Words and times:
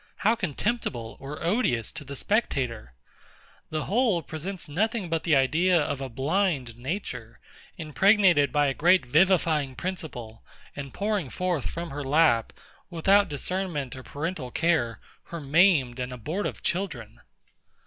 How 0.25 0.33
contemptible 0.33 1.15
or 1.19 1.43
odious 1.43 1.91
to 1.91 2.03
the 2.03 2.15
spectator! 2.15 2.93
The 3.69 3.83
whole 3.85 4.23
presents 4.23 4.67
nothing 4.67 5.09
but 5.11 5.21
the 5.25 5.35
idea 5.35 5.79
of 5.79 6.01
a 6.01 6.09
blind 6.09 6.75
Nature, 6.75 7.39
impregnated 7.77 8.51
by 8.51 8.65
a 8.65 8.73
great 8.73 9.05
vivifying 9.05 9.75
principle, 9.75 10.43
and 10.75 10.91
pouring 10.91 11.29
forth 11.29 11.69
from 11.69 11.91
her 11.91 12.03
lap, 12.03 12.51
without 12.89 13.29
discernment 13.29 13.95
or 13.95 14.01
parental 14.01 14.49
care, 14.49 14.99
her 15.25 15.39
maimed 15.39 15.99
and 15.99 16.11
abortive 16.11 16.63
children! 16.63 17.21